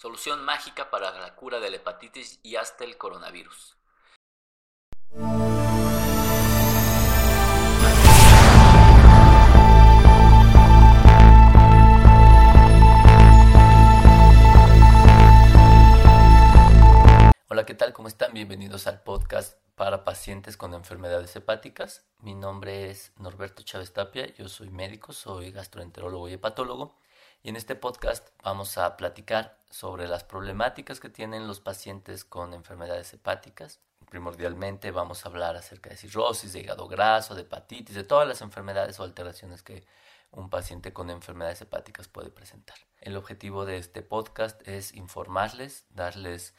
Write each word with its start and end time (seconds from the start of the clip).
Solución 0.00 0.44
mágica 0.44 0.90
para 0.90 1.10
la 1.18 1.34
cura 1.34 1.58
de 1.58 1.70
la 1.70 1.76
hepatitis 1.78 2.38
y 2.44 2.54
hasta 2.54 2.84
el 2.84 2.96
coronavirus. 2.96 3.76
Hola, 17.48 17.66
¿qué 17.66 17.74
tal? 17.74 17.92
¿Cómo 17.92 18.06
están? 18.06 18.32
Bienvenidos 18.32 18.86
al 18.86 19.02
podcast 19.02 19.58
para 19.74 20.04
pacientes 20.04 20.56
con 20.56 20.74
enfermedades 20.74 21.34
hepáticas. 21.34 22.06
Mi 22.20 22.36
nombre 22.36 22.88
es 22.88 23.10
Norberto 23.16 23.64
Chávez 23.64 23.92
Tapia, 23.92 24.32
yo 24.34 24.48
soy 24.48 24.70
médico, 24.70 25.12
soy 25.12 25.50
gastroenterólogo 25.50 26.28
y 26.28 26.34
hepatólogo 26.34 26.94
y 27.42 27.50
en 27.50 27.56
este 27.56 27.74
podcast 27.76 28.28
vamos 28.42 28.78
a 28.78 28.96
platicar 28.96 29.58
sobre 29.70 30.08
las 30.08 30.24
problemáticas 30.24 31.00
que 31.00 31.08
tienen 31.08 31.46
los 31.46 31.60
pacientes 31.60 32.24
con 32.24 32.52
enfermedades 32.54 33.12
hepáticas. 33.14 33.80
Primordialmente 34.10 34.90
vamos 34.90 35.24
a 35.24 35.28
hablar 35.28 35.56
acerca 35.56 35.90
de 35.90 35.96
cirrosis, 35.96 36.52
de 36.52 36.60
hígado 36.60 36.88
graso, 36.88 37.34
de 37.34 37.42
hepatitis, 37.42 37.94
de 37.94 38.04
todas 38.04 38.26
las 38.26 38.40
enfermedades 38.40 38.98
o 38.98 39.04
alteraciones 39.04 39.62
que 39.62 39.86
un 40.30 40.50
paciente 40.50 40.92
con 40.92 41.10
enfermedades 41.10 41.60
hepáticas 41.60 42.08
puede 42.08 42.30
presentar. 42.30 42.76
El 43.00 43.16
objetivo 43.16 43.64
de 43.64 43.78
este 43.78 44.02
podcast 44.02 44.66
es 44.66 44.94
informarles, 44.94 45.84
darles 45.90 46.54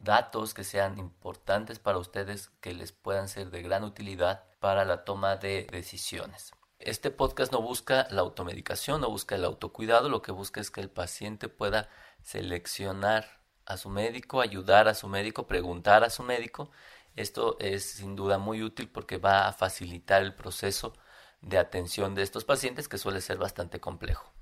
datos 0.00 0.54
que 0.54 0.64
sean 0.64 0.98
importantes 0.98 1.78
para 1.78 1.98
ustedes, 1.98 2.48
que 2.60 2.74
les 2.74 2.92
puedan 2.92 3.28
ser 3.28 3.50
de 3.50 3.62
gran 3.62 3.84
utilidad 3.84 4.44
para 4.58 4.84
la 4.84 5.04
toma 5.04 5.36
de 5.36 5.66
decisiones. 5.70 6.52
Este 6.78 7.10
podcast 7.10 7.52
no 7.52 7.62
busca 7.62 8.06
la 8.10 8.20
automedicación, 8.20 9.00
no 9.00 9.08
busca 9.10 9.34
el 9.34 9.44
autocuidado, 9.44 10.08
lo 10.08 10.22
que 10.22 10.30
busca 10.32 10.60
es 10.60 10.70
que 10.70 10.80
el 10.80 10.90
paciente 10.90 11.48
pueda 11.48 11.88
seleccionar 12.22 13.40
a 13.64 13.76
su 13.76 13.88
médico, 13.88 14.40
ayudar 14.40 14.86
a 14.88 14.94
su 14.94 15.08
médico, 15.08 15.46
preguntar 15.46 16.04
a 16.04 16.10
su 16.10 16.22
médico. 16.22 16.70
Esto 17.16 17.56
es 17.60 17.84
sin 17.84 18.14
duda 18.14 18.38
muy 18.38 18.62
útil 18.62 18.88
porque 18.88 19.16
va 19.18 19.48
a 19.48 19.52
facilitar 19.52 20.22
el 20.22 20.34
proceso 20.34 20.92
de 21.40 21.58
atención 21.58 22.14
de 22.14 22.22
estos 22.22 22.44
pacientes 22.44 22.88
que 22.88 22.98
suele 22.98 23.20
ser 23.20 23.38
bastante 23.38 23.80
complejo. 23.80 24.35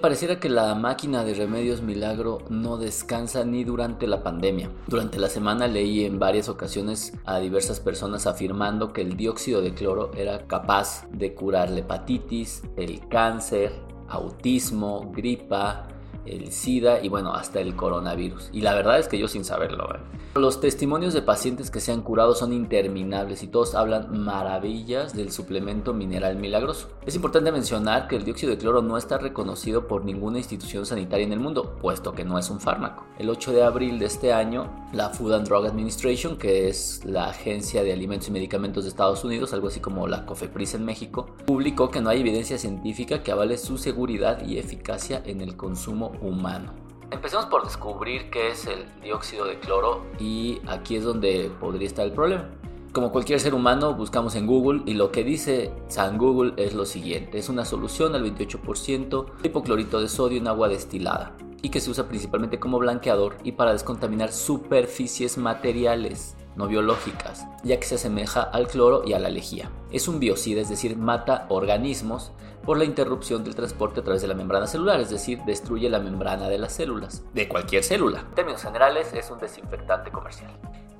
Pareciera 0.00 0.38
que 0.38 0.48
la 0.48 0.74
máquina 0.74 1.24
de 1.24 1.34
remedios 1.34 1.82
milagro 1.82 2.38
no 2.48 2.76
descansa 2.76 3.44
ni 3.44 3.64
durante 3.64 4.06
la 4.06 4.22
pandemia. 4.22 4.70
Durante 4.86 5.18
la 5.18 5.28
semana 5.28 5.66
leí 5.66 6.04
en 6.04 6.18
varias 6.18 6.48
ocasiones 6.48 7.14
a 7.24 7.38
diversas 7.40 7.80
personas 7.80 8.26
afirmando 8.26 8.92
que 8.92 9.02
el 9.02 9.16
dióxido 9.16 9.60
de 9.60 9.74
cloro 9.74 10.12
era 10.14 10.46
capaz 10.46 11.06
de 11.10 11.34
curar 11.34 11.70
la 11.70 11.80
hepatitis, 11.80 12.62
el 12.76 13.06
cáncer, 13.08 13.72
autismo, 14.08 15.10
gripa, 15.12 15.88
el 16.36 16.52
SIDA 16.52 17.02
y 17.02 17.08
bueno, 17.08 17.34
hasta 17.34 17.60
el 17.60 17.76
coronavirus. 17.76 18.50
Y 18.52 18.60
la 18.62 18.74
verdad 18.74 18.98
es 18.98 19.08
que 19.08 19.18
yo 19.18 19.28
sin 19.28 19.44
saberlo. 19.44 19.88
¿eh? 19.94 19.98
Los 20.34 20.60
testimonios 20.60 21.14
de 21.14 21.22
pacientes 21.22 21.70
que 21.70 21.80
se 21.80 21.90
han 21.90 22.02
curado 22.02 22.34
son 22.34 22.52
interminables 22.52 23.42
y 23.42 23.48
todos 23.48 23.74
hablan 23.74 24.22
maravillas 24.22 25.14
del 25.14 25.32
suplemento 25.32 25.94
mineral 25.94 26.36
milagroso. 26.36 26.88
Es 27.06 27.14
importante 27.14 27.50
mencionar 27.50 28.06
que 28.06 28.16
el 28.16 28.24
dióxido 28.24 28.50
de 28.52 28.58
cloro 28.58 28.82
no 28.82 28.96
está 28.96 29.18
reconocido 29.18 29.88
por 29.88 30.04
ninguna 30.04 30.38
institución 30.38 30.86
sanitaria 30.86 31.26
en 31.26 31.32
el 31.32 31.40
mundo, 31.40 31.76
puesto 31.80 32.12
que 32.12 32.24
no 32.24 32.38
es 32.38 32.50
un 32.50 32.60
fármaco. 32.60 33.04
El 33.18 33.30
8 33.30 33.52
de 33.52 33.62
abril 33.64 33.98
de 33.98 34.06
este 34.06 34.32
año, 34.32 34.70
la 34.92 35.10
Food 35.10 35.32
and 35.32 35.48
Drug 35.48 35.66
Administration, 35.66 36.36
que 36.36 36.68
es 36.68 37.04
la 37.04 37.28
agencia 37.28 37.82
de 37.82 37.92
alimentos 37.92 38.28
y 38.28 38.32
medicamentos 38.32 38.84
de 38.84 38.90
Estados 38.90 39.24
Unidos, 39.24 39.52
algo 39.52 39.68
así 39.68 39.80
como 39.80 40.06
la 40.06 40.24
COFEPRIS 40.24 40.74
en 40.74 40.84
México, 40.84 41.26
publicó 41.46 41.90
que 41.90 42.00
no 42.00 42.10
hay 42.10 42.20
evidencia 42.20 42.58
científica 42.58 43.22
que 43.22 43.32
avale 43.32 43.58
su 43.58 43.78
seguridad 43.78 44.46
y 44.46 44.58
eficacia 44.58 45.22
en 45.24 45.40
el 45.40 45.56
consumo 45.56 46.12
humano. 46.20 46.72
Empecemos 47.10 47.46
por 47.46 47.64
descubrir 47.64 48.30
qué 48.30 48.48
es 48.48 48.66
el 48.66 48.84
dióxido 49.00 49.46
de 49.46 49.58
cloro 49.58 50.04
y 50.18 50.60
aquí 50.66 50.96
es 50.96 51.04
donde 51.04 51.50
podría 51.58 51.86
estar 51.86 52.04
el 52.06 52.12
problema. 52.12 52.50
Como 52.92 53.12
cualquier 53.12 53.38
ser 53.38 53.54
humano, 53.54 53.94
buscamos 53.94 54.34
en 54.34 54.46
Google 54.46 54.82
y 54.86 54.94
lo 54.94 55.12
que 55.12 55.24
dice 55.24 55.72
San 55.88 56.18
Google 56.18 56.54
es 56.56 56.74
lo 56.74 56.84
siguiente. 56.84 57.38
Es 57.38 57.48
una 57.48 57.64
solución 57.64 58.14
al 58.14 58.24
28% 58.24 59.26
de 59.40 59.48
hipoclorito 59.48 60.00
de 60.00 60.08
sodio 60.08 60.38
en 60.38 60.48
agua 60.48 60.68
destilada 60.68 61.36
y 61.62 61.70
que 61.70 61.80
se 61.80 61.90
usa 61.90 62.08
principalmente 62.08 62.58
como 62.58 62.78
blanqueador 62.78 63.36
y 63.44 63.52
para 63.52 63.72
descontaminar 63.72 64.32
superficies 64.32 65.38
materiales 65.38 66.36
no 66.58 66.66
biológicas, 66.66 67.46
ya 67.62 67.78
que 67.78 67.86
se 67.86 67.94
asemeja 67.94 68.42
al 68.42 68.66
cloro 68.66 69.02
y 69.06 69.14
a 69.14 69.18
la 69.18 69.30
lejía. 69.30 69.70
Es 69.90 70.08
un 70.08 70.20
biocida, 70.20 70.60
es 70.60 70.68
decir, 70.68 70.96
mata 70.96 71.46
organismos 71.48 72.32
por 72.64 72.76
la 72.76 72.84
interrupción 72.84 73.44
del 73.44 73.54
transporte 73.54 74.00
a 74.00 74.04
través 74.04 74.20
de 74.20 74.28
la 74.28 74.34
membrana 74.34 74.66
celular, 74.66 75.00
es 75.00 75.08
decir, 75.08 75.40
destruye 75.46 75.88
la 75.88 76.00
membrana 76.00 76.48
de 76.48 76.58
las 76.58 76.74
células, 76.74 77.22
de 77.32 77.48
cualquier 77.48 77.84
célula. 77.84 78.26
En 78.28 78.34
términos 78.34 78.62
generales, 78.62 79.14
es 79.14 79.30
un 79.30 79.38
desinfectante 79.38 80.10
comercial. 80.10 80.50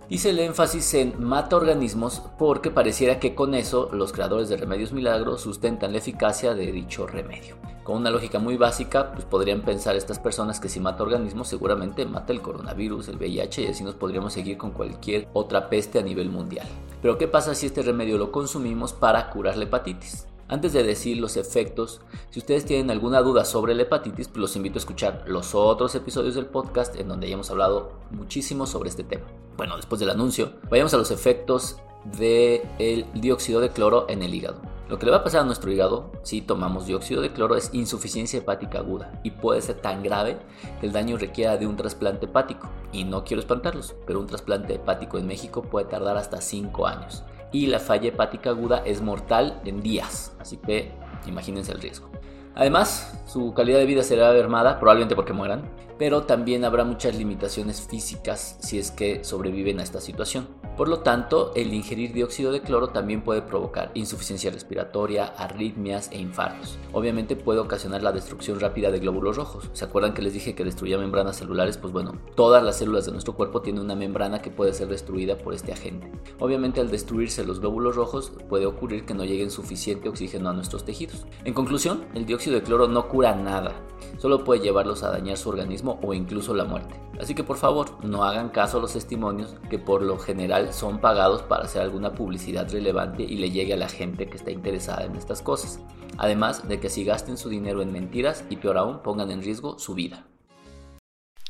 Hice 0.09 0.31
el 0.31 0.39
énfasis 0.39 0.95
en 0.95 1.23
mata 1.23 1.57
organismos 1.57 2.23
porque 2.39 2.71
pareciera 2.71 3.21
que 3.21 3.35
con 3.35 3.55
eso 3.55 3.91
los 3.93 4.13
creadores 4.13 4.49
de 4.49 4.57
remedios 4.57 4.93
milagros 4.93 5.43
sustentan 5.43 5.93
la 5.93 5.99
eficacia 5.99 6.55
de 6.55 6.73
dicho 6.73 7.07
remedio. 7.07 7.57
Con 7.89 7.97
una 7.97 8.11
lógica 8.11 8.39
muy 8.39 8.59
básica, 8.59 9.13
pues 9.13 9.25
podrían 9.25 9.63
pensar 9.63 9.97
estas 9.97 10.19
personas 10.19 10.61
que 10.61 10.69
si 10.69 10.79
mata 10.79 11.03
organismos 11.03 11.49
seguramente 11.49 12.05
mata 12.05 12.35
el 12.35 12.43
coronavirus, 12.43 13.09
el 13.09 13.17
VIH 13.17 13.63
y 13.63 13.67
así 13.69 13.83
nos 13.83 13.95
podríamos 13.95 14.35
seguir 14.35 14.59
con 14.59 14.73
cualquier 14.73 15.27
otra 15.33 15.71
peste 15.71 15.99
a 15.99 16.03
nivel 16.03 16.29
mundial. 16.29 16.67
Pero 17.01 17.17
¿qué 17.17 17.29
pasa 17.29 17.55
si 17.55 17.65
este 17.65 17.83
remedio 17.83 18.19
lo 18.19 18.31
consumimos 18.31 18.93
para 18.93 19.31
curar 19.31 19.57
la 19.57 19.65
hepatitis? 19.65 20.27
Antes 20.49 20.75
de 20.75 20.83
decir 20.83 21.17
los 21.17 21.39
efectos, 21.39 22.03
si 22.29 22.41
ustedes 22.41 22.67
tienen 22.67 22.91
alguna 22.91 23.23
duda 23.23 23.47
sobre 23.47 23.75
la 23.75 23.85
hepatitis, 23.85 24.29
pues 24.29 24.37
los 24.37 24.57
invito 24.57 24.77
a 24.77 24.81
escuchar 24.81 25.25
los 25.27 25.55
otros 25.55 25.95
episodios 25.95 26.35
del 26.35 26.45
podcast 26.45 26.95
en 26.95 27.09
donde 27.09 27.27
ya 27.27 27.37
hemos 27.37 27.51
hablado 27.51 27.93
muchísimo 28.11 28.67
sobre 28.67 28.91
este 28.91 29.03
tema. 29.03 29.25
Bueno, 29.57 29.77
después 29.77 29.99
del 29.99 30.11
anuncio, 30.11 30.53
vayamos 30.69 30.93
a 30.93 30.99
los 30.99 31.11
efectos 31.11 31.79
del 32.19 33.07
dióxido 33.15 33.63
de 33.63 33.71
cloro 33.71 34.05
en 34.11 34.23
el 34.23 34.35
hígado. 34.35 34.61
Lo 34.89 34.99
que 34.99 35.07
le 35.07 35.13
va 35.13 35.19
a 35.19 35.25
pasar 35.25 35.43
a 35.43 35.45
nuestro 35.45 35.71
hígado 35.71 36.13
si 36.23 36.41
tomamos 36.41 36.87
dióxido 36.87 37.21
de 37.21 37.33
cloro 37.33 37.57
es 37.57 37.71
insuficiencia 37.75 38.39
hepática 38.39 38.79
aguda 38.79 39.21
y 39.23 39.33
puede 39.33 39.61
ser 39.61 39.77
tan 39.77 40.03
grave 40.03 40.39
que 40.81 40.87
el 40.87 40.93
daño 40.93 41.19
requiera 41.19 41.57
de 41.59 41.67
un 41.67 41.77
trasplante 41.77 42.27
hepático. 42.27 42.71
Y 42.93 43.05
no 43.05 43.25
quiero 43.25 43.41
espantarlos, 43.41 43.95
pero 44.07 44.19
un 44.19 44.27
trasplante 44.27 44.75
hepático 44.75 45.19
en 45.19 45.27
México 45.27 45.63
puede 45.63 45.87
tardar 45.87 46.17
hasta 46.17 46.41
5 46.41 46.87
años 46.87 47.25
y 47.53 47.67
la 47.67 47.79
falla 47.79 48.09
hepática 48.09 48.51
aguda 48.51 48.83
es 48.85 49.01
mortal 49.01 49.61
en 49.65 49.83
días, 49.83 50.33
así 50.39 50.57
que 50.59 50.93
imagínense 51.27 51.73
el 51.73 51.81
riesgo. 51.81 52.09
Además, 52.55 53.21
su 53.27 53.55
calidad 53.55 53.79
de 53.79 53.87
vida 53.87 54.03
será 54.03 54.33
mermada, 54.33 54.81
probablemente 54.81 55.15
porque 55.15 55.33
mueran, 55.33 55.71
pero 55.99 56.25
también 56.25 56.65
habrá 56.65 56.85
muchas 56.85 57.17
limitaciones 57.17 57.81
físicas 57.81 58.57
si 58.61 58.79
es 58.79 58.91
que 58.91 59.23
sobreviven 59.23 59.79
a 59.81 59.83
esta 59.83 60.01
situación. 60.01 60.49
Por 60.79 60.87
lo 60.87 61.01
tanto, 61.01 61.51
el 61.57 61.75
ingerir 61.75 62.13
dióxido 62.13 62.53
de 62.53 62.61
cloro 62.61 62.91
también 62.91 63.23
puede 63.23 63.43
provocar 63.43 63.91
insuficiencia 63.95 64.53
respiratoria, 64.53 65.25
arritmias 65.25 66.09
e 66.13 66.21
infartos. 66.21 66.79
Obviamente 66.93 67.35
puede 67.35 67.59
ocasionar 67.59 68.05
la 68.05 68.13
destrucción 68.13 68.61
rápida 68.61 68.93
de 68.93 69.01
glóbulos 69.01 69.37
rojos. 69.37 69.69
¿Se 69.73 69.85
acuerdan 69.85 70.15
que 70.15 70.23
les 70.23 70.35
dije 70.35 70.55
que 70.55 70.63
destruía 70.63 70.97
membranas 70.97 71.39
celulares? 71.39 71.77
Pues 71.79 71.93
bueno, 71.93 72.13
todas 72.37 72.63
las 72.63 72.79
células 72.79 73.07
de 73.07 73.11
nuestro 73.11 73.35
cuerpo 73.35 73.61
tienen 73.61 73.83
una 73.83 73.97
membrana 73.97 74.41
que 74.41 74.53
puede 74.53 74.73
ser 74.73 74.87
destruida 74.87 75.37
por 75.37 75.53
este 75.53 75.73
agente. 75.73 76.13
Obviamente 76.39 76.81
al 76.81 76.93
destruirse 76.93 77.45
los 77.45 77.59
glóbulos 77.59 77.97
rojos 77.97 78.31
puede 78.49 78.67
ocurrir 78.67 79.05
que 79.05 79.15
no 79.15 79.25
llegue 79.25 79.51
suficiente 79.51 80.09
oxígeno 80.09 80.49
a 80.49 80.53
nuestros 80.53 80.85
tejidos. 80.85 81.27
En 81.45 81.55
conclusión, 81.55 82.05
el 82.15 82.25
dióxido 82.25 82.55
de 82.55 82.63
cloro 82.63 82.87
no 82.87 83.09
cura 83.09 83.35
nada, 83.35 83.75
solo 84.19 84.45
puede 84.45 84.61
llevarlos 84.61 85.03
a 85.03 85.11
dañar 85.11 85.37
su 85.39 85.49
organismo 85.49 85.99
o 86.03 86.15
incluso 86.15 86.55
la 86.55 86.65
muerte. 86.65 87.01
Así 87.21 87.35
que 87.35 87.45
por 87.45 87.57
favor, 87.57 88.05
no 88.05 88.23
hagan 88.25 88.51
caso 88.51 88.79
a 88.79 88.81
los 88.81 88.93
testimonios 88.93 89.57
que 89.69 89.79
por 89.79 90.03
lo 90.03 90.19
general 90.19 90.68
son 90.73 91.01
pagados 91.01 91.43
para 91.43 91.65
hacer 91.65 91.83
alguna 91.83 92.15
publicidad 92.15 92.71
relevante 92.71 93.23
y 93.23 93.37
le 93.37 93.51
llegue 93.51 93.75
a 93.75 93.77
la 93.77 93.89
gente 93.89 94.29
que 94.29 94.37
está 94.37 94.51
interesada 94.51 95.05
en 95.05 95.17
estas 95.17 95.43
cosas. 95.43 95.81
Además 96.17 96.69
de 96.69 96.81
que 96.81 96.91
si 96.91 97.05
gasten 97.05 97.37
su 97.37 97.49
dinero 97.49 97.83
en 97.83 97.93
mentiras 97.93 98.45
y 98.51 98.57
peor 98.57 98.79
aún 98.79 99.03
pongan 99.03 99.31
en 99.31 99.43
riesgo 99.43 99.79
su 99.79 99.95
vida. 99.95 100.25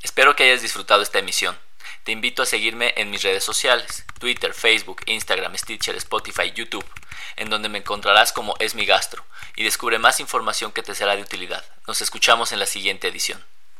Espero 0.02 0.36
que 0.36 0.44
hayas 0.44 0.62
disfrutado 0.62 1.02
esta 1.02 1.18
emisión. 1.18 1.56
Te 2.04 2.12
invito 2.12 2.42
a 2.42 2.46
seguirme 2.46 2.94
en 2.96 3.10
mis 3.10 3.22
redes 3.22 3.44
sociales, 3.44 4.04
Twitter, 4.18 4.54
Facebook, 4.54 5.02
Instagram, 5.06 5.56
Stitcher, 5.56 5.96
Spotify, 5.96 6.52
YouTube, 6.54 6.84
en 7.36 7.50
donde 7.50 7.68
me 7.68 7.78
encontrarás 7.78 8.32
como 8.32 8.54
Es 8.58 8.74
mi 8.74 8.86
gastro 8.86 9.24
y 9.56 9.64
descubre 9.64 9.98
más 9.98 10.20
información 10.20 10.72
que 10.72 10.82
te 10.82 10.94
será 10.94 11.16
de 11.16 11.22
utilidad. 11.22 11.64
Nos 11.86 12.00
escuchamos 12.00 12.52
en 12.52 12.60
la 12.60 12.66
siguiente 12.66 13.08
edición. 13.08 13.44